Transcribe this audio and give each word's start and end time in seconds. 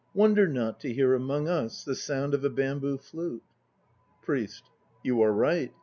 Wonder 0.15 0.47
not 0.47 0.79
to 0.79 0.91
hear 0.91 1.13
among 1.13 1.47
us 1.47 1.83
The 1.83 1.93
sound 1.93 2.33
of 2.33 2.43
a 2.43 2.49
bamboo 2.49 2.97
flute. 2.97 3.43
PRIEST. 4.23 4.63
You 5.03 5.21
are 5.21 5.31
right. 5.31 5.71